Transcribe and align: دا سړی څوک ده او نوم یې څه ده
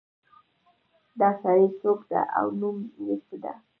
دا 1.19 1.29
سړی 1.41 1.67
څوک 1.81 1.99
ده 2.11 2.21
او 2.37 2.45
نوم 2.59 2.77
یې 3.05 3.15
څه 3.25 3.35
ده 3.43 3.53